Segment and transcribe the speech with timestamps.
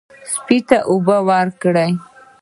[0.31, 1.91] سپي ته اوبه ورکړئ.